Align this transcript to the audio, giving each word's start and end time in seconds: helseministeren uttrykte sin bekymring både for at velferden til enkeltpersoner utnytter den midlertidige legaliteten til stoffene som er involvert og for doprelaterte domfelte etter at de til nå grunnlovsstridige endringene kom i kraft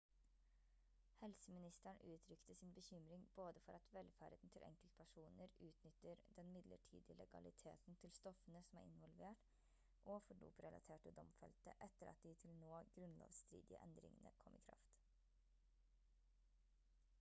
helseministeren 1.17 1.99
uttrykte 2.13 2.55
sin 2.59 2.71
bekymring 2.77 3.25
både 3.35 3.61
for 3.65 3.77
at 3.79 3.89
velferden 3.97 4.51
til 4.55 4.63
enkeltpersoner 4.69 5.51
utnytter 5.67 6.23
den 6.39 6.47
midlertidige 6.55 7.17
legaliteten 7.19 7.99
til 8.03 8.13
stoffene 8.17 8.61
som 8.69 8.79
er 8.81 8.87
involvert 8.91 9.45
og 10.15 10.21
for 10.29 10.41
doprelaterte 10.45 11.13
domfelte 11.21 11.75
etter 11.89 12.09
at 12.13 12.23
de 12.29 12.33
til 12.45 12.55
nå 12.65 12.79
grunnlovsstridige 12.97 13.83
endringene 13.89 14.33
kom 14.45 14.57
i 14.61 14.63
kraft 14.71 14.99